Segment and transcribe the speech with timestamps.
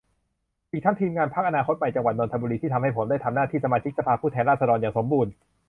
[0.71, 5.31] อีกทั้งทีมงานพรรคอนาคตใหม่จังหวัดนนทบุรี ที่ทำให้ผมได้ทำหน้าที่สมาชิกสภาผู้แทนราษฎรอย่างสมบูรณ์